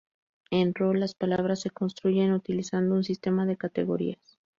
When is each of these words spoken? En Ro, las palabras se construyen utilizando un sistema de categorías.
En 0.49 0.73
Ro, 0.73 0.95
las 0.95 1.13
palabras 1.13 1.59
se 1.61 1.69
construyen 1.69 2.33
utilizando 2.33 2.95
un 2.95 3.03
sistema 3.03 3.45
de 3.45 3.55
categorías. 3.55 4.19